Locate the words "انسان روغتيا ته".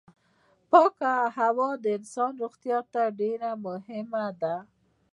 1.97-3.01